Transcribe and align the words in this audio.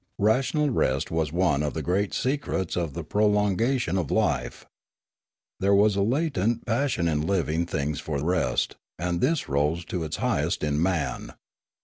Rational 0.17 0.71
rest 0.71 1.11
was 1.11 1.31
one 1.31 1.61
of 1.61 1.75
the 1.75 1.83
great 1.83 2.11
secrets 2.11 2.75
of 2.75 2.95
the 2.95 3.03
pro 3.03 3.27
longation 3.29 3.99
of 3.99 4.09
life. 4.09 4.65
There 5.59 5.75
was 5.75 5.95
a 5.95 6.01
latent 6.01 6.65
passion 6.65 7.07
in 7.07 7.21
living 7.27 7.67
things 7.67 7.99
for 7.99 8.17
rest: 8.17 8.77
and 8.97 9.21
this 9.21 9.47
rose 9.47 9.85
to 9.93 10.03
its 10.03 10.15
highest 10.17 10.63
in 10.63 10.81
man. 10.81 11.33